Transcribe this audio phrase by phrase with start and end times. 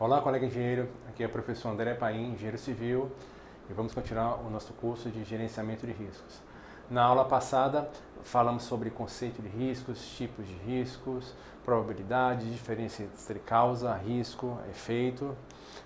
[0.00, 0.88] Olá, colega engenheiro.
[1.10, 3.12] Aqui é o professor André Paim, engenheiro civil,
[3.68, 6.40] e vamos continuar o nosso curso de gerenciamento de riscos.
[6.88, 7.86] Na aula passada,
[8.22, 11.34] falamos sobre conceito de riscos, tipos de riscos,
[11.66, 15.36] probabilidade, diferença entre causa, risco, efeito.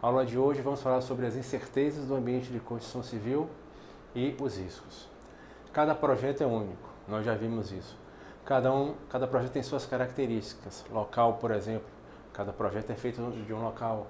[0.00, 3.50] Na aula de hoje, vamos falar sobre as incertezas do ambiente de construção civil
[4.14, 5.08] e os riscos.
[5.72, 7.98] Cada projeto é único, nós já vimos isso.
[8.44, 10.84] Cada, um, cada projeto tem suas características.
[10.92, 11.95] Local, por exemplo,
[12.36, 14.08] Cada projeto é feito de um local,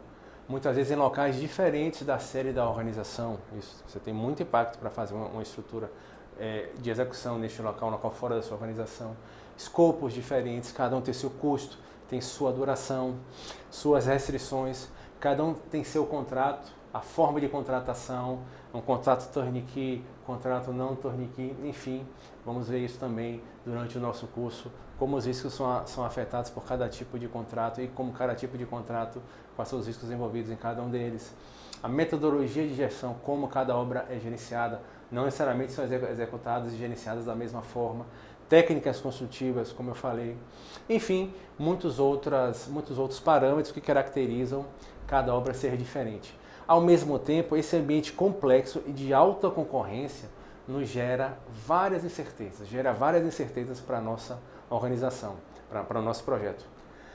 [0.48, 3.38] muitas vezes em locais diferentes da série da organização.
[3.56, 5.88] Isso, você tem muito impacto para fazer uma, uma estrutura
[6.36, 9.16] é, de execução neste local, um local fora da sua organização.
[9.56, 13.14] Escopos diferentes, cada um tem seu custo, tem sua duração,
[13.70, 14.88] suas restrições,
[15.20, 18.40] cada um tem seu contrato, a forma de contratação,
[18.72, 22.06] um contrato turnkey, contrato não turnkey, enfim,
[22.45, 26.64] vamos ver isso também durante o nosso curso como os riscos são, são afetados por
[26.64, 29.20] cada tipo de contrato e como cada tipo de contrato,
[29.54, 31.34] quais são os riscos envolvidos em cada um deles.
[31.82, 37.26] A metodologia de gestão, como cada obra é gerenciada, não necessariamente são executadas e gerenciadas
[37.26, 38.07] da mesma forma.
[38.48, 40.37] Técnicas construtivas, como eu falei.
[40.88, 44.64] Enfim, muitos, outras, muitos outros parâmetros que caracterizam
[45.07, 46.34] cada obra ser diferente.
[46.68, 50.28] Ao mesmo tempo, esse ambiente complexo e de alta concorrência
[50.66, 54.36] nos gera várias incertezas, gera várias incertezas para a nossa
[54.68, 55.36] organização,
[55.70, 56.66] para o nosso projeto.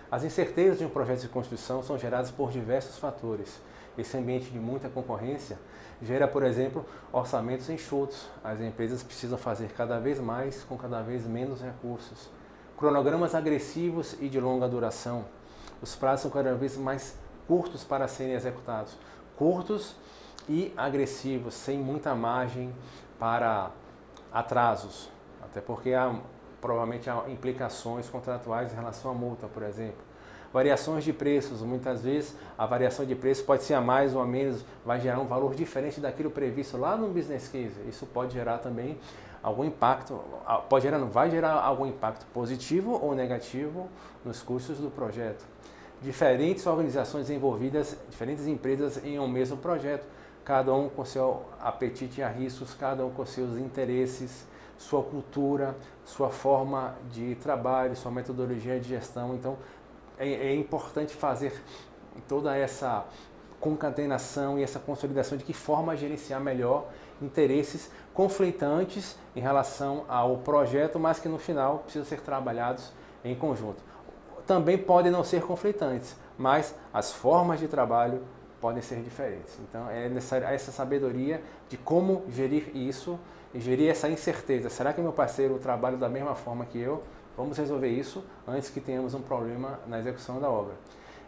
[0.10, 3.60] As incertezas de um projeto de construção são geradas por diversos fatores.
[3.98, 5.60] Esse ambiente de muita concorrência
[6.02, 8.30] gera, por exemplo, orçamentos enxutos.
[8.42, 12.30] As empresas precisam fazer cada vez mais com cada vez menos recursos.
[12.78, 15.26] Cronogramas agressivos e de longa duração.
[15.82, 18.98] Os prazos são cada vez mais curtos para serem executados.
[19.42, 19.96] Curtos
[20.48, 22.72] e agressivos, sem muita margem
[23.18, 23.72] para
[24.32, 25.10] atrasos.
[25.42, 26.16] Até porque há
[26.62, 29.98] provavelmente há implicações contratuais em relação à multa, por exemplo.
[30.54, 34.28] Variações de preços, muitas vezes a variação de preço pode ser a mais ou a
[34.28, 37.82] menos, vai gerar um valor diferente daquilo previsto lá no business case.
[37.90, 39.00] Isso pode gerar também
[39.42, 40.22] algum impacto,
[40.70, 43.90] pode gerar, não vai gerar algum impacto positivo ou negativo
[44.24, 45.44] nos custos do projeto.
[46.02, 50.06] Diferentes organizações envolvidas, diferentes empresas em um mesmo projeto,
[50.44, 54.46] cada um com seu apetite a riscos, cada um com seus interesses
[54.82, 59.36] sua cultura, sua forma de trabalho, sua metodologia de gestão.
[59.36, 59.58] Então,
[60.18, 61.54] é, é importante fazer
[62.28, 63.06] toda essa
[63.60, 66.88] concatenação e essa consolidação de que forma gerenciar melhor
[67.22, 72.92] interesses conflitantes em relação ao projeto, mas que no final precisam ser trabalhados
[73.24, 73.84] em conjunto.
[74.46, 78.22] Também podem não ser conflitantes, mas as formas de trabalho
[78.60, 79.58] podem ser diferentes.
[79.68, 83.20] Então é necessária essa sabedoria de como gerir isso
[83.54, 84.70] e gerir essa incerteza.
[84.70, 87.04] Será que meu parceiro trabalha da mesma forma que eu?
[87.36, 90.74] Vamos resolver isso antes que tenhamos um problema na execução da obra.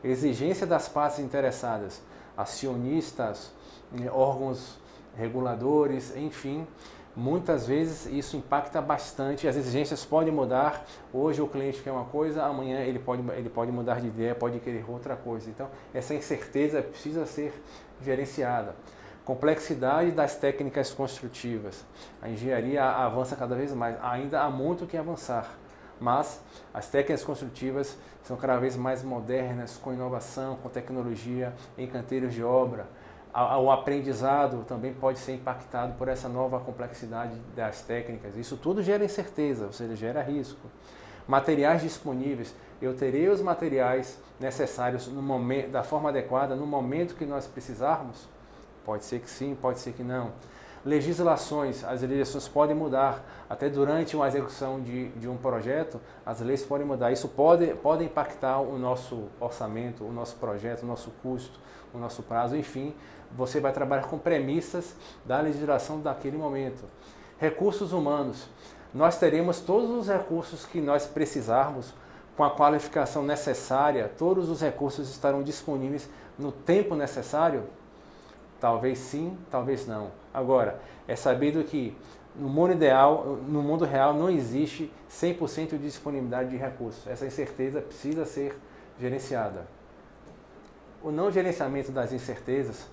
[0.03, 2.01] Exigência das partes interessadas,
[2.38, 3.51] acionistas,
[4.00, 4.78] eh, órgãos
[5.16, 6.68] reguladores, enfim,
[7.16, 9.47] muitas vezes isso impacta bastante.
[9.47, 10.85] As exigências podem mudar.
[11.13, 14.59] Hoje o cliente quer uma coisa, amanhã ele pode, ele pode mudar de ideia, pode
[14.59, 15.50] querer outra coisa.
[15.50, 17.53] Então, essa incerteza precisa ser
[18.01, 18.75] gerenciada.
[19.24, 21.85] Complexidade das técnicas construtivas.
[22.22, 23.95] A engenharia avança cada vez mais.
[24.03, 25.57] Ainda há muito que avançar,
[26.00, 26.41] mas
[26.74, 32.44] as técnicas construtivas são cada vez mais modernas, com inovação, com tecnologia, em canteiros de
[32.44, 32.85] obra.
[33.34, 38.38] O aprendizado também pode ser impactado por essa nova complexidade das técnicas.
[38.38, 40.68] Isso tudo gera incerteza, ou seja, gera risco.
[41.28, 42.54] Materiais disponíveis.
[42.80, 48.28] Eu terei os materiais necessários no momento, da forma adequada no momento que nós precisarmos?
[48.86, 50.32] Pode ser que sim, pode ser que não.
[50.86, 53.24] Legislações, as legislações podem mudar.
[53.50, 57.12] Até durante uma execução de, de um projeto, as leis podem mudar.
[57.12, 61.58] Isso pode, pode impactar o nosso orçamento, o nosso projeto, o nosso custo,
[61.94, 62.94] o nosso prazo, enfim.
[63.36, 64.96] Você vai trabalhar com premissas
[65.26, 66.84] da legislação daquele momento.
[67.38, 68.48] Recursos humanos.
[68.94, 71.94] Nós teremos todos os recursos que nós precisarmos
[72.38, 77.63] com a qualificação necessária, todos os recursos estarão disponíveis no tempo necessário
[78.63, 80.10] Talvez sim, talvez não.
[80.34, 81.94] Agora, é sabido que
[82.34, 87.06] no mundo ideal, no mundo real, não existe 100% de disponibilidade de recursos.
[87.06, 88.57] Essa incerteza precisa ser
[88.98, 89.68] gerenciada.
[91.04, 92.88] O não gerenciamento das incertezas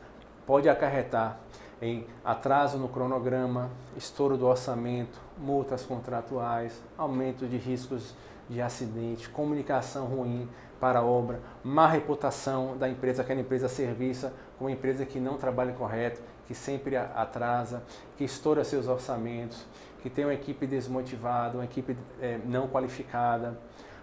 [0.46, 1.38] pode acarretar
[1.82, 8.14] em atraso no cronograma, estouro do orçamento, multas contratuais, aumento de riscos
[8.48, 10.48] de acidente, comunicação ruim
[10.78, 15.72] para a obra, má reputação da empresa, aquela empresa serviça, uma empresa que não trabalha
[15.72, 17.82] correto, que sempre atrasa,
[18.16, 19.64] que estoura seus orçamentos,
[20.02, 23.56] que tem uma equipe desmotivada, uma equipe é, não qualificada,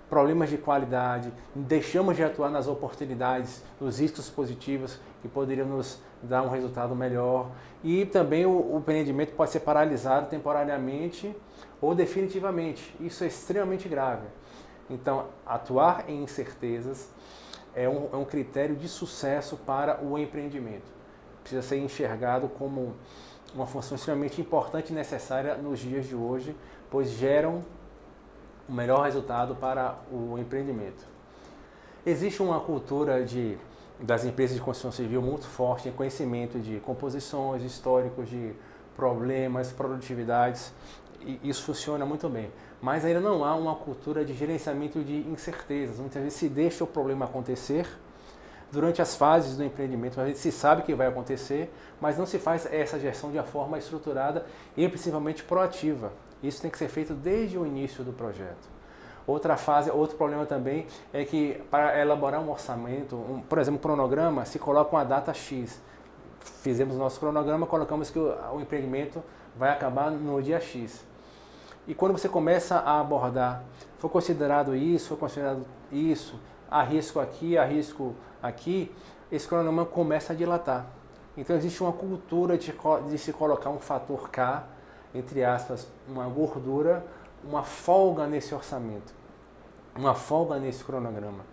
[0.09, 6.44] problemas de qualidade, deixamos de atuar nas oportunidades, nos riscos positivos que poderiam nos dar
[6.44, 7.51] um resultado melhor.
[7.83, 11.36] E também o, empreendimento pode ser paralisado temporariamente
[11.81, 12.95] ou definitivamente.
[13.00, 14.27] Isso é extremamente grave.
[14.89, 17.09] Então, atuar em incertezas
[17.75, 20.86] é um, é um critério de sucesso para o empreendimento.
[21.42, 22.95] Precisa ser enxergado como
[23.54, 26.56] uma função extremamente importante e necessária nos dias de hoje,
[26.89, 27.63] pois geram
[28.67, 31.05] o melhor resultado para o empreendimento.
[32.05, 33.57] Existe uma cultura de,
[33.99, 38.53] das empresas de construção civil muito forte em conhecimento de composições, históricos de
[38.95, 40.73] problemas, produtividades,
[41.21, 42.51] e isso funciona muito bem.
[42.81, 45.99] Mas ainda não há uma cultura de gerenciamento de incertezas.
[45.99, 47.87] Muitas vezes se deixa o problema acontecer
[48.71, 52.37] durante as fases do empreendimento, a gente se sabe que vai acontecer, mas não se
[52.37, 56.11] faz essa gestão de uma forma estruturada e principalmente proativa.
[56.41, 58.77] Isso tem que ser feito desde o início do projeto.
[59.25, 63.81] Outra fase, outro problema também é que para elaborar um orçamento, um, por exemplo, um
[63.81, 65.81] cronograma, se coloca uma data X.
[66.61, 69.21] Fizemos o nosso cronograma, colocamos que o, o empreendimento
[69.55, 71.03] vai acabar no dia X.
[71.85, 73.63] E quando você começa a abordar,
[73.97, 76.39] foi considerado isso, foi considerado isso,
[76.69, 78.91] há risco aqui, há risco aqui,
[79.31, 80.85] esse cronograma começa a dilatar.
[81.35, 82.73] Então existe uma cultura de,
[83.09, 84.63] de se colocar um fator K,
[85.13, 87.06] entre aspas, uma gordura,
[87.44, 89.13] uma folga nesse orçamento,
[89.95, 91.44] uma folga nesse cronograma.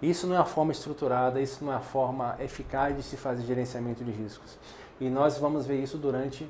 [0.00, 3.42] Isso não é a forma estruturada, isso não é a forma eficaz de se fazer
[3.44, 4.58] gerenciamento de riscos.
[5.00, 6.48] E nós vamos ver isso durante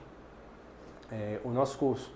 [1.10, 2.10] é, o nosso curso.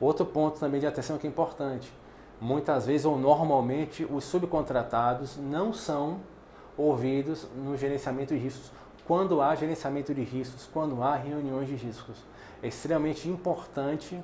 [0.00, 1.92] Outro ponto também de atenção que é importante.
[2.40, 6.20] Muitas vezes ou normalmente os subcontratados não são
[6.76, 8.70] ouvidos no gerenciamento de riscos.
[9.08, 12.18] Quando há gerenciamento de riscos, quando há reuniões de riscos,
[12.62, 14.22] é extremamente importante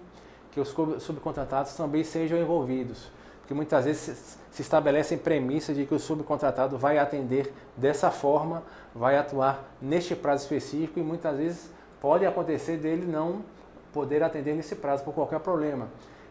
[0.53, 0.69] que os
[1.03, 3.11] subcontratados também sejam envolvidos,
[3.41, 8.63] porque muitas vezes se estabelecem premissas de que o subcontratado vai atender dessa forma,
[8.95, 13.43] vai atuar neste prazo específico e muitas vezes pode acontecer dele não
[13.91, 15.89] poder atender nesse prazo por qualquer problema.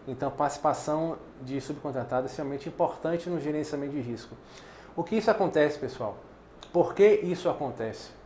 [0.07, 4.35] Então, participação de subcontratados é extremamente importante no gerenciamento de risco.
[4.95, 6.17] O que isso acontece, pessoal?
[6.71, 8.21] Por que isso acontece?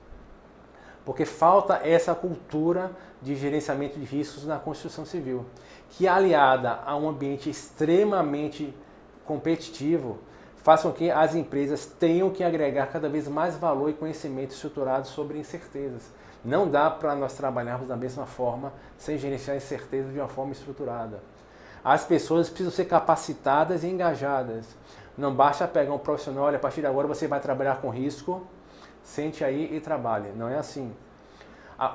[1.08, 5.46] Porque falta essa cultura de gerenciamento de riscos na construção civil,
[5.92, 8.76] que aliada a um ambiente extremamente
[9.24, 10.18] competitivo,
[10.58, 15.08] faz com que as empresas tenham que agregar cada vez mais valor e conhecimento estruturado
[15.08, 16.12] sobre incertezas.
[16.44, 21.24] Não dá para nós trabalharmos da mesma forma sem gerenciar incertezas de uma forma estruturada.
[21.86, 24.66] As pessoas precisam ser capacitadas e engajadas.
[25.18, 28.46] Não basta pegar um profissional, olha, a partir de agora você vai trabalhar com risco,
[29.08, 30.30] sente aí e trabalhe.
[30.36, 30.92] Não é assim.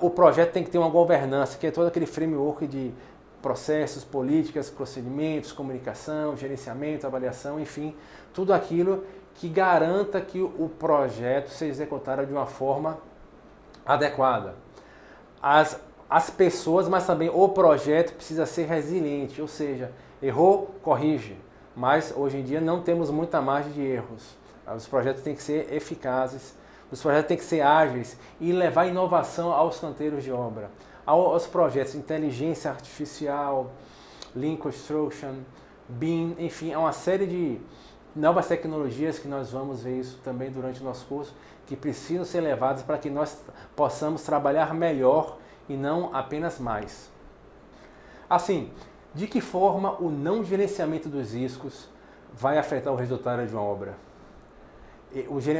[0.00, 2.92] O projeto tem que ter uma governança, que é todo aquele framework de
[3.40, 7.94] processos, políticas, procedimentos, comunicação, gerenciamento, avaliação, enfim,
[8.32, 9.04] tudo aquilo
[9.34, 12.98] que garanta que o projeto seja executado de uma forma
[13.84, 14.54] adequada.
[15.42, 19.90] As, as pessoas, mas também o projeto precisa ser resiliente, ou seja,
[20.22, 21.36] errou, corrige
[21.74, 24.36] mas hoje em dia não temos muita margem de erros.
[24.76, 26.54] Os projetos têm que ser eficazes,
[26.92, 30.70] os projetos têm que ser ágeis e levar inovação aos canteiros de obra,
[31.06, 33.72] aos projetos inteligência artificial,
[34.36, 35.36] Lean Construction,
[35.88, 37.58] BIM, enfim, é uma série de
[38.14, 41.34] novas tecnologias que nós vamos ver isso também durante o nosso curso,
[41.66, 43.42] que precisam ser levadas para que nós
[43.74, 47.10] possamos trabalhar melhor e não apenas mais.
[48.28, 48.70] Assim,
[49.14, 51.88] de que forma o não gerenciamento dos riscos
[52.34, 53.96] vai afetar o resultado de uma obra?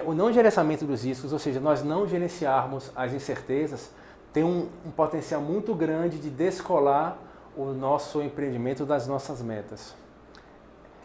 [0.07, 3.91] O, não gerenciamento dos riscos, ou seja, nós não gerenciarmos as incertezas,
[4.33, 7.19] tem um, um potencial muito grande de descolar
[7.57, 9.95] o nosso empreendimento das nossas metas.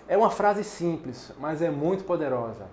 [0.07, 2.67] É uma frase simples, mas é muito poderosa.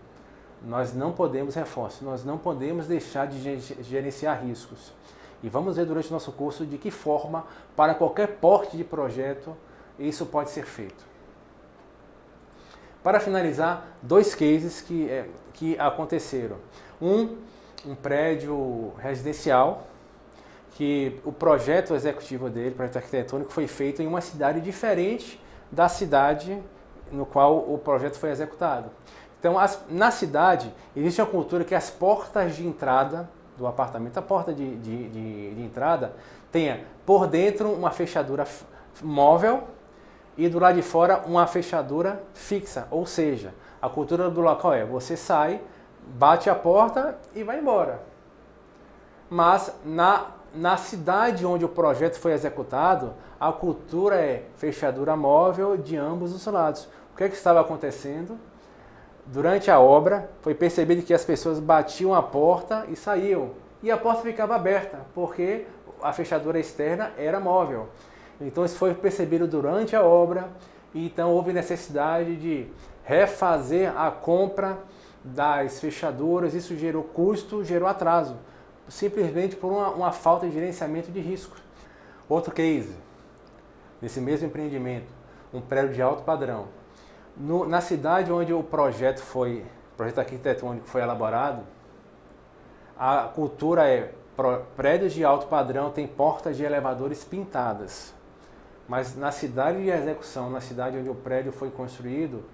[0.62, 4.93] Nós não podemos, reforço, nós não podemos deixar de gerenciar riscos.
[5.43, 7.45] E vamos ver durante o nosso curso de que forma,
[7.76, 9.54] para qualquer porte de projeto,
[9.99, 11.13] isso pode ser feito.
[13.04, 16.56] Para finalizar, dois cases que, é, que aconteceram.
[17.02, 17.37] Um,
[17.87, 19.87] um prédio residencial,
[20.70, 25.38] que o projeto executivo dele, o projeto arquitetônico, foi feito em uma cidade diferente
[25.70, 26.58] da cidade
[27.12, 28.90] no qual o projeto foi executado.
[29.38, 34.23] Então, as, na cidade, existe uma cultura que as portas de entrada do apartamento, a
[34.23, 36.16] porta de, de, de, de entrada,
[36.50, 38.46] tenha por dentro uma fechadura
[39.02, 39.64] móvel
[40.37, 42.87] e do lado de fora uma fechadura fixa.
[42.91, 45.61] Ou seja, a cultura do local é você sai,
[46.07, 48.00] bate a porta e vai embora.
[49.31, 55.97] Mas na, na cidade onde o projeto foi executado, a cultura é fechadura móvel de
[55.97, 56.88] ambos os lados.
[57.12, 58.38] O que, é que estava acontecendo?
[59.26, 63.50] durante a obra, foi percebido que as pessoas batiam a porta e saíam.
[63.83, 65.67] E a porta ficava aberta, porque
[66.03, 67.88] a fechadura externa era móvel.
[68.41, 70.49] Então isso foi percebido durante a obra,
[70.93, 72.67] e então houve necessidade de
[73.05, 74.79] refazer a compra
[75.23, 78.37] das fechaduras, isso gerou custo, gerou atraso,
[78.88, 81.57] simplesmente por uma, uma falta de gerenciamento de risco.
[82.29, 82.95] Outro case,
[84.00, 85.07] nesse mesmo empreendimento,
[85.53, 86.67] um prédio de alto padrão.
[87.37, 89.64] No, na cidade onde o projeto foi,
[89.97, 91.62] projeto arquitetônico foi elaborado,
[92.97, 94.12] a cultura é
[94.76, 98.13] prédios de alto padrão têm portas de elevadores pintadas.
[98.88, 102.45] Mas na cidade de execução, na cidade onde o prédio foi construído,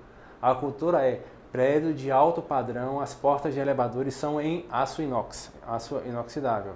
[0.40, 5.50] a cultura é prédio de alto padrão, as portas de elevadores são em aço inox,
[5.66, 6.74] aço inoxidável.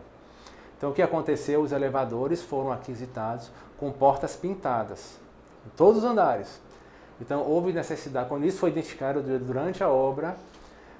[0.77, 1.63] Então o que aconteceu?
[1.63, 5.19] Os elevadores foram aquisitados com portas pintadas,
[5.65, 6.61] em todos os andares.
[7.21, 10.37] Então houve necessidade, quando isso foi identificado durante a obra,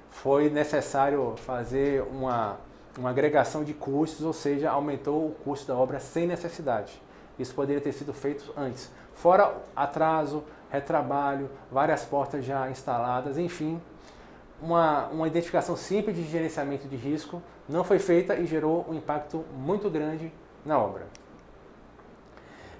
[0.09, 2.57] foi necessário fazer uma,
[2.97, 7.01] uma agregação de custos, ou seja, aumentou o custo da obra sem necessidade.
[7.37, 8.89] Isso poderia ter sido feito antes.
[9.13, 13.81] Fora atraso, retrabalho, várias portas já instaladas, enfim,
[14.61, 19.43] uma, uma identificação simples de gerenciamento de risco não foi feita e gerou um impacto
[19.57, 20.31] muito grande
[20.65, 21.07] na obra.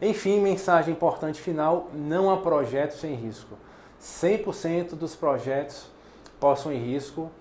[0.02, 3.56] Enfim, mensagem importante final: não há projeto sem risco.
[4.02, 5.88] 100% dos projetos
[6.40, 7.32] possuem risco,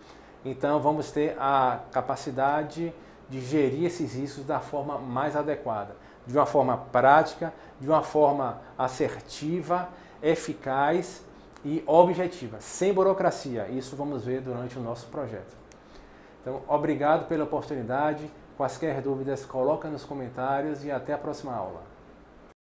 [0.44, 2.94] então vamos ter a capacidade
[3.28, 8.61] de gerir esses riscos da forma mais adequada, de uma forma prática, de uma forma
[8.78, 9.88] assertiva
[10.23, 11.23] eficaz
[11.64, 13.69] e objetiva, sem burocracia.
[13.69, 15.54] Isso vamos ver durante o nosso projeto.
[16.40, 18.31] Então, obrigado pela oportunidade.
[18.57, 21.93] Quaisquer dúvidas, coloca nos comentários e até a próxima aula.